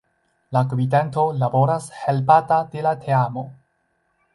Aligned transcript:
La 0.55 0.63
Gvidanto 0.71 1.27
laboras 1.43 1.91
helpata 2.07 2.61
de 2.73 2.87
la 2.89 2.99
Teamo. 3.07 3.51